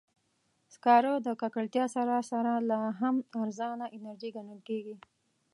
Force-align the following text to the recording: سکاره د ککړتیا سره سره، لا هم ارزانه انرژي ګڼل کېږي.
سکاره 0.73 1.13
د 1.25 1.27
ککړتیا 1.41 1.85
سره 1.95 2.15
سره، 2.31 2.53
لا 2.69 2.81
هم 2.99 3.15
ارزانه 3.41 3.85
انرژي 3.95 4.29
ګڼل 4.35 4.59
کېږي. 4.67 4.95